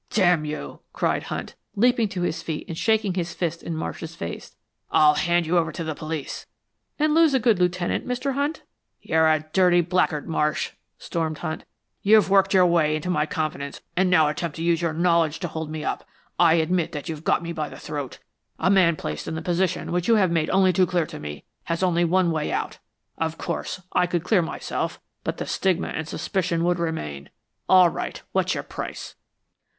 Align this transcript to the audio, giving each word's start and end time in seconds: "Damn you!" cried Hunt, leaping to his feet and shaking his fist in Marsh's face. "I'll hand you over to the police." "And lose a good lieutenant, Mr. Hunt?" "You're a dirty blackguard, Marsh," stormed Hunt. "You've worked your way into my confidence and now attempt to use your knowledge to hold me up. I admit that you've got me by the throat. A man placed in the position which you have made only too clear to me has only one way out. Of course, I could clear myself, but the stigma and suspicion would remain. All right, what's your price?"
"Damn 0.09 0.45
you!" 0.45 0.79
cried 0.93 1.21
Hunt, 1.21 1.53
leaping 1.75 2.09
to 2.09 2.23
his 2.23 2.41
feet 2.41 2.67
and 2.67 2.75
shaking 2.75 3.13
his 3.13 3.35
fist 3.35 3.61
in 3.61 3.75
Marsh's 3.75 4.15
face. 4.15 4.55
"I'll 4.89 5.13
hand 5.13 5.45
you 5.45 5.59
over 5.59 5.71
to 5.71 5.83
the 5.83 5.93
police." 5.93 6.47
"And 6.97 7.13
lose 7.13 7.35
a 7.35 7.39
good 7.39 7.59
lieutenant, 7.59 8.07
Mr. 8.07 8.33
Hunt?" 8.33 8.63
"You're 8.99 9.27
a 9.27 9.45
dirty 9.53 9.81
blackguard, 9.81 10.27
Marsh," 10.27 10.71
stormed 10.97 11.37
Hunt. 11.37 11.65
"You've 12.01 12.31
worked 12.31 12.51
your 12.51 12.65
way 12.65 12.95
into 12.95 13.11
my 13.11 13.27
confidence 13.27 13.81
and 13.95 14.09
now 14.09 14.27
attempt 14.27 14.55
to 14.55 14.63
use 14.63 14.81
your 14.81 14.91
knowledge 14.91 15.37
to 15.41 15.47
hold 15.47 15.69
me 15.69 15.83
up. 15.83 16.03
I 16.39 16.55
admit 16.55 16.93
that 16.93 17.07
you've 17.07 17.23
got 17.23 17.43
me 17.43 17.53
by 17.53 17.69
the 17.69 17.77
throat. 17.77 18.17
A 18.57 18.71
man 18.71 18.95
placed 18.95 19.27
in 19.27 19.35
the 19.35 19.41
position 19.43 19.91
which 19.91 20.07
you 20.07 20.15
have 20.15 20.31
made 20.31 20.49
only 20.49 20.73
too 20.73 20.87
clear 20.87 21.05
to 21.05 21.19
me 21.19 21.43
has 21.65 21.83
only 21.83 22.05
one 22.05 22.31
way 22.31 22.51
out. 22.51 22.79
Of 23.19 23.37
course, 23.37 23.83
I 23.93 24.07
could 24.07 24.23
clear 24.23 24.41
myself, 24.41 24.99
but 25.23 25.37
the 25.37 25.45
stigma 25.45 25.89
and 25.89 26.07
suspicion 26.07 26.63
would 26.63 26.79
remain. 26.79 27.29
All 27.69 27.89
right, 27.89 28.19
what's 28.31 28.55
your 28.55 28.63
price?" 28.63 29.13